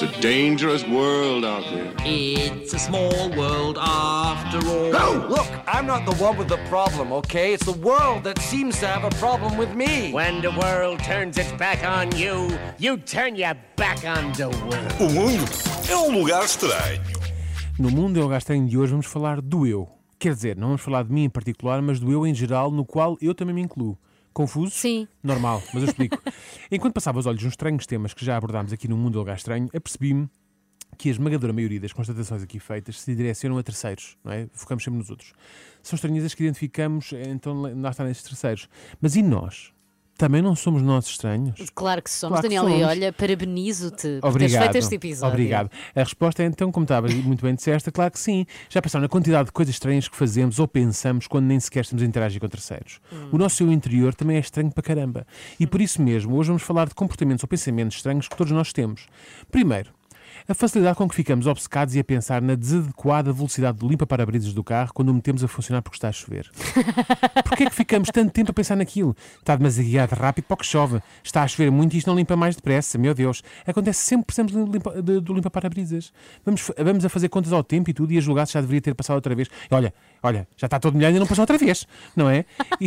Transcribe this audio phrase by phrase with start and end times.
[0.00, 1.92] It's a dangerous world out there.
[2.04, 4.92] It's a small world after all.
[4.92, 5.26] No!
[5.28, 7.52] Look, I'm not the one with the problem, okay?
[7.52, 10.12] It's the world that seems to have a problem with me.
[10.12, 14.94] When the world turns its back on you, you turn your back on the world.
[15.00, 15.44] O mundo
[15.90, 17.02] é um lugar estranho.
[17.76, 19.88] No Mundo é o Lugar Estranho de hoje vamos falar do eu.
[20.16, 22.84] Quer dizer, não vamos falar de mim em particular, mas do eu em geral, no
[22.84, 23.98] qual eu também me incluo.
[24.38, 24.70] Confuso?
[24.70, 25.08] Sim.
[25.20, 26.22] Normal, mas eu explico.
[26.70, 29.36] Enquanto passava os olhos nos estranhos temas que já abordámos aqui no Mundo do Lugar
[29.36, 30.30] Estranho, apercebi-me
[30.96, 34.46] que a esmagadora maioria das constatações aqui feitas se direcionam a terceiros, não é?
[34.52, 35.32] Focamos sempre nos outros.
[35.82, 38.68] São estranhezas que identificamos, então lá está nesses terceiros.
[39.00, 39.72] Mas e nós?
[40.18, 41.54] Também não somos nós estranhos?
[41.76, 42.76] Claro que somos, Claro que Daniel.
[42.76, 42.96] E somos.
[42.96, 45.32] olha, parabenizo-te por teres feito este episódio.
[45.32, 45.70] Obrigado.
[45.94, 48.44] A resposta é então, como estava muito bem disseste, claro que sim.
[48.68, 52.02] Já pensaram na quantidade de coisas estranhas que fazemos ou pensamos quando nem sequer estamos
[52.02, 52.98] a interagir com terceiros.
[53.12, 53.28] Hum.
[53.30, 55.24] O nosso eu interior também é estranho para caramba.
[55.58, 58.72] E por isso mesmo, hoje vamos falar de comportamentos ou pensamentos estranhos que todos nós
[58.72, 59.06] temos.
[59.52, 59.90] Primeiro,
[60.46, 64.62] a facilidade com que ficamos obcecados e a pensar na desadequada velocidade do limpa-parabrisas do
[64.62, 66.50] carro quando o metemos a funcionar porque está a chover.
[67.44, 69.16] Porquê é que ficamos tanto tempo a pensar naquilo?
[69.38, 71.00] Está demasiado rápido para que chove.
[71.24, 72.98] Está a chover muito e isto não limpa mais depressa.
[72.98, 73.42] Meu Deus.
[73.66, 74.94] Acontece sempre que precisamos do limpa-
[75.34, 76.12] limpa-parabrisas.
[76.44, 78.80] Vamos, vamos a fazer contas ao tempo e tudo e a julgar se já deveria
[78.80, 79.48] ter passado outra vez.
[79.70, 79.92] E olha,
[80.22, 81.86] olha, já está todo molhado e não passou outra vez.
[82.16, 82.44] Não é?
[82.80, 82.86] E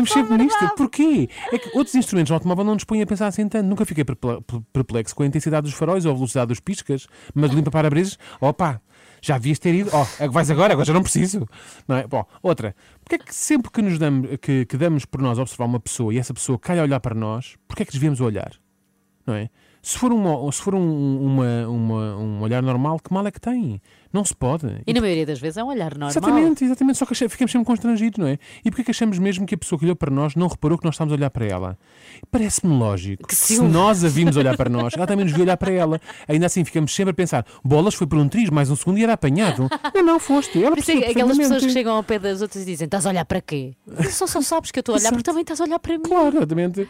[0.00, 0.74] estamos sempre nisto.
[0.76, 1.28] Porquê?
[1.52, 3.66] É que outros instrumentos no automóvel não nos põem a pensar assim tanto.
[3.66, 4.38] Nunca fiquei perple-
[4.72, 8.80] perplexo com a intensidade dos faróis ou a velocidade dos piscas, mas limpa-parabrisas, opa,
[9.20, 9.90] já devias ter ido.
[9.92, 11.48] Oh, vais agora, agora já não preciso.
[11.88, 12.06] Não é?
[12.06, 12.74] Bom, outra.
[13.02, 15.80] Porque é que sempre que nos damos, que, que damos por nós a observar uma
[15.80, 18.52] pessoa e essa pessoa calha a olhar para nós, porque é que desviamos o olhar?
[19.26, 19.48] Não é?
[19.86, 23.40] Se for, uma, se for um, uma, uma- um olhar normal, que mal é que
[23.40, 23.80] tem?
[24.12, 24.66] Não se pode.
[24.84, 26.08] E na maioria das vezes é um olhar normal.
[26.10, 26.98] Exatamente, exatamente.
[26.98, 28.36] Só que ficamos sempre constrangidos, não é?
[28.64, 30.84] E porquê que achamos mesmo que a pessoa que olhou para nós não reparou que
[30.84, 31.78] nós estávamos a olhar para ela?
[32.32, 33.28] Parece-me lógico.
[33.28, 36.00] Que se nós a vimos olhar para nós, ela também nos viu olhar para ela.
[36.26, 39.04] Ainda assim ficamos sempre a pensar: bolas foi por um triz, mais um segundo e
[39.04, 39.68] era apanhado.
[39.94, 40.60] Não, não foste.
[40.64, 43.10] Ela Por é aquelas pessoas que chegam ao pé das outras e dizem: Estás a
[43.10, 43.74] olhar para quê?
[44.10, 46.02] Só, só sabes que eu estou a olhar porque também estás a olhar para mim.
[46.02, 46.88] Claro, exatamente.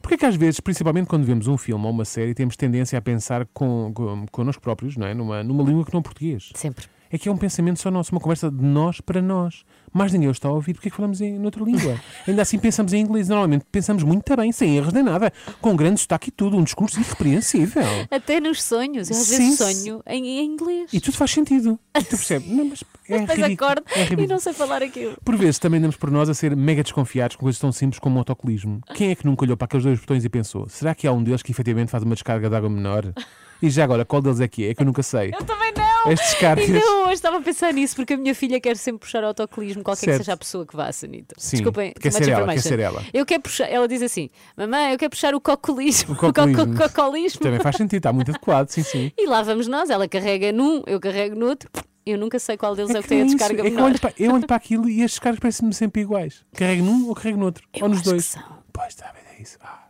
[0.00, 2.98] Porque é que às vezes, principalmente quando vemos um filme ou uma série, temos tendência
[2.98, 5.14] a pensar com, com, connosco próprios, não é?
[5.14, 6.50] Numa, numa língua que não é português?
[6.54, 6.86] Sempre.
[7.10, 9.64] É que é um pensamento só nosso, uma conversa de nós para nós.
[9.92, 11.98] Mais ninguém está a ouvir porque é que falamos em noutra língua.
[12.28, 13.28] Ainda assim pensamos em inglês.
[13.28, 15.32] Normalmente pensamos muito bem, sem erros nem nada.
[15.60, 17.82] Com grande sotaque e tudo, um discurso irrepreensível.
[18.10, 19.08] Até nos sonhos.
[19.10, 20.90] Eu às Sim, vezes sonho em, em inglês.
[20.92, 21.78] E tudo faz sentido.
[21.96, 22.48] E tu percebes?
[22.48, 23.44] Não, mas é ridículo.
[23.54, 24.28] acordo É e ridículo.
[24.28, 25.16] não sei falar aquilo.
[25.24, 28.16] Por vezes também damos por nós a ser mega desconfiados com coisas tão simples como
[28.16, 28.80] o autocolismo.
[28.94, 31.22] Quem é que nunca olhou para aqueles dois botões e pensou: será que há um
[31.22, 33.12] deles que efetivamente faz uma descarga de água menor?
[33.60, 34.70] E já agora, qual deles é que é?
[34.70, 35.32] É que eu nunca sei.
[35.34, 35.67] Eu também
[36.08, 36.14] não.
[36.14, 36.66] As descargas.
[36.68, 39.82] Ainda hoje estava a pensar nisso porque a minha filha quer sempre puxar o autocolismo,
[39.82, 40.18] qualquer Certo.
[40.18, 41.34] que seja a pessoa que vá, Sanita.
[41.38, 43.02] Sim, Desculpem, quer ser ela, quer ser ela.
[43.12, 46.14] Eu quero puxar, ela diz assim: Mamãe, eu quero puxar o cocolismo.
[46.14, 46.76] O cocolismo.
[46.76, 47.40] co- cocolismo.
[47.40, 49.12] Também faz sentido, está muito adequado, sim, sim.
[49.16, 51.68] E lá vamos nós, ela carrega num, eu carrego no outro.
[52.06, 54.00] Eu nunca sei qual deles é, o que tem a é descarga é eu olho,
[54.00, 56.42] para, eu olho para aquilo e as descargas parecem-me sempre iguais.
[56.54, 57.62] Carrego num ou carrego no outro.
[57.74, 58.24] Eu ou nos acho que dois.
[58.24, 58.42] são.
[58.72, 59.58] Pois está, bem, é isso.
[59.60, 59.87] Ah.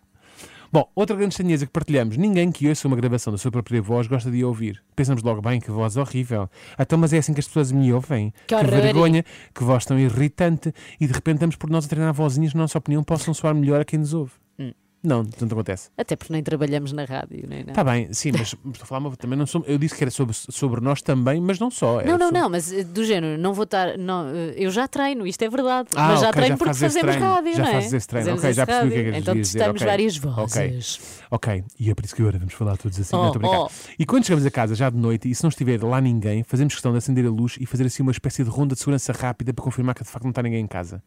[0.70, 4.06] Bom, outra grande estranheza que partilhamos: ninguém que ouça uma gravação da sua própria voz
[4.06, 4.82] gosta de ouvir.
[4.94, 6.48] Pensamos logo, bem, que voz horrível.
[6.78, 8.32] Então, mas é assim que as pessoas me ouvem.
[8.46, 8.70] Que horror.
[8.70, 9.24] vergonha,
[9.54, 10.74] que voz tão irritante.
[11.00, 13.54] E de repente damos por nós a treinar vozinhas que, na nossa opinião, possam soar
[13.54, 14.32] melhor a quem nos ouve.
[15.02, 15.90] Não, não acontece.
[15.96, 17.70] Até porque nem trabalhamos na rádio, nem nada.
[17.70, 20.34] Está bem, sim, mas estou a falar, também não sou, eu disse que era sobre,
[20.34, 22.02] sobre nós também, mas não só.
[22.02, 23.96] Não, não, sobre- não, mas eh, do género, não vou estar.
[23.96, 25.88] Não, eh, eu já treino, isto é verdade.
[25.94, 27.24] Ah, mas já treino já porque fazemos treino.
[27.34, 27.72] rádio, Já não é?
[27.74, 29.86] fazes esse treino, Fazemos ok, já percebi o que é que Então testamos ok.
[29.86, 31.00] várias vozes.
[31.30, 33.70] Ok, e é por isso que agora vamos falar todos assim, Oh, não estou oh.
[33.98, 36.74] E quando chegamos a casa já de noite e se não estiver lá ninguém, fazemos
[36.74, 39.52] questão de acender a luz e fazer assim uma espécie de ronda de segurança rápida
[39.54, 41.02] para confirmar que de facto não está ninguém em casa.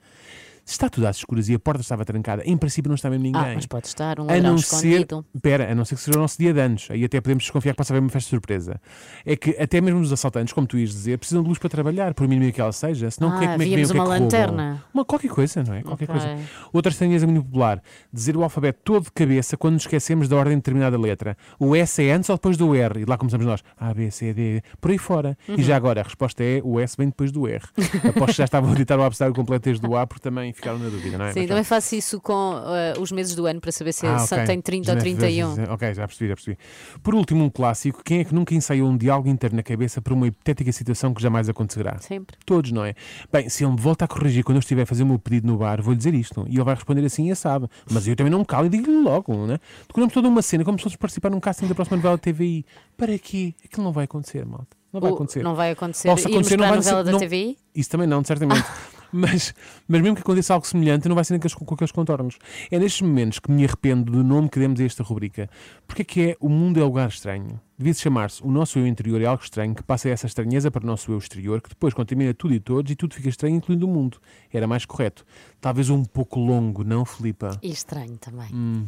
[0.64, 3.24] Se está tudo às escuras e a porta estava trancada, em princípio não está mesmo
[3.24, 3.42] ninguém.
[3.42, 5.06] Ah, mas pode estar um A não ser,
[5.42, 6.88] pera, a não ser que seja o nosso dia de anos.
[6.90, 8.80] Aí até podemos desconfiar que possa haver uma festa surpresa.
[9.26, 12.14] É que até mesmo os assaltantes, como tu ias dizer, precisam de luz para trabalhar,
[12.14, 13.10] por mínimo que ela seja.
[13.12, 14.20] Senão, Ah, que é, como é que vem, o que é uma que roubam?
[14.24, 14.84] lanterna.
[14.94, 15.82] Uma, qualquer coisa, não é?
[15.82, 16.16] Qualquer Ok.
[16.22, 16.38] coisa.
[16.72, 17.82] Outra estranheza muito popular:
[18.14, 21.36] dizer o alfabeto todo de cabeça quando nos esquecemos da ordem de determinada letra.
[21.60, 23.02] O S é antes ou depois do R?
[23.02, 25.38] E lá começamos nós: A, B, C, D, por aí fora.
[25.50, 25.56] Uhum.
[25.58, 27.64] E já agora, a resposta é: o S vem depois do R.
[28.08, 30.54] Aposto que já estavam a ditar o abecedário completo desde o A, porque também também
[30.54, 31.34] ficaram na dúvida, não é?
[31.34, 34.20] Sim, Mas também faço isso com eh, os meses do ano para saber se Ah,
[34.20, 34.48] só ok.
[34.48, 35.56] tem 30 ou Já- 31.
[35.56, 36.58] já- Ok, já percebi, já percebi.
[37.02, 38.04] Por último, um clássico.
[38.04, 41.22] Quem é que nunca ensaiou um diálogo interno na cabeça para uma hipotética situação que
[41.22, 41.98] jamais acontecerá?
[42.00, 42.38] Sempre.
[42.46, 42.94] Todos, não é?
[43.32, 45.48] Bem, se ele me volta a corrigir quando eu estiver a fazer o meu pedido
[45.48, 46.46] no bar, vou-lhe dizer isto.
[46.48, 47.68] E ele vai responder assim e sabe.
[47.90, 49.60] Mas eu também não me calo e digo-lhe logo, não é?
[49.88, 52.66] Decoramos toda uma cena como se fosse participar num casting da próxima novela da TVI.
[52.98, 53.54] Para quê?
[53.66, 54.78] Aquilo não vai acontecer, malta.
[54.94, 55.42] Não vai acontecer.
[55.44, 56.10] Não vai acontecer.
[56.10, 57.58] Ou se acontecer, não vai novela da não- TVI?
[57.74, 58.62] Isso também não, certamente.
[59.12, 59.54] mas,
[59.88, 62.38] mas mesmo que aconteça algo semelhante, não vai ser naqueles, com aqueles contornos.
[62.70, 65.50] É nestes momentos que me arrependo do nome que demos a esta rubrica.
[65.88, 67.60] Porque é que é O Mundo é Lugar Estranho.
[67.78, 70.88] Devia-se chamar-se O Nosso Eu Interior é Algo Estranho, que passa essa estranheza para o
[70.88, 73.90] nosso Eu Exterior, que depois contamina tudo e todos e tudo fica estranho, incluindo o
[73.90, 74.20] mundo.
[74.54, 75.26] Era mais correto.
[75.60, 77.58] Talvez um pouco longo, não, Filipa?
[77.62, 78.50] E estranho também.
[78.54, 78.86] Hum.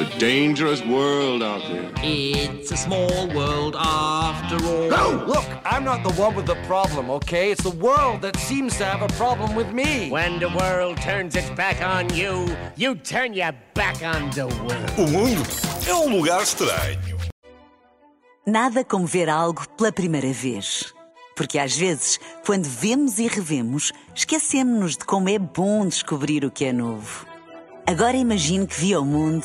[0.00, 1.90] It's a dangerous world out there.
[2.04, 4.88] It's a small world after all.
[4.88, 5.24] No!
[5.26, 7.50] Look, I'm not the one with the problem, okay?
[7.50, 10.08] It's the world that seems to have a problem with me.
[10.08, 12.46] When the world turns its back on you,
[12.76, 14.88] you turn your back on the world.
[14.96, 15.42] O mundo
[15.84, 17.18] é um lugar estranho.
[18.46, 20.94] Nada como ver algo pela primeira vez.
[21.34, 26.66] Porque às vezes, quando vemos e revemos, esquecemos-nos de como é bom descobrir o que
[26.66, 27.26] é novo.
[27.84, 29.44] Agora imagine que viu o mundo